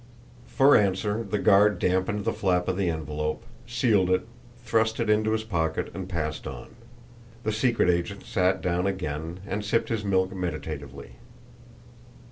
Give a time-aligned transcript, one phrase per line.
[0.47, 4.25] For answer the guard dampened the flap of the envelope, sealed it,
[4.65, 6.69] thrust it into his pocket and passed on.
[7.43, 11.17] The secret agent sat down again, and sipped his milk meditatively.